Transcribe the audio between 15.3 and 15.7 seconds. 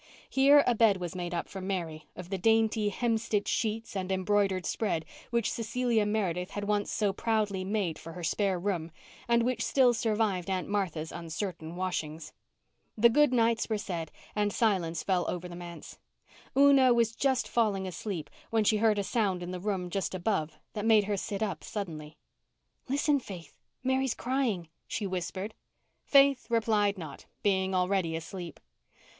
the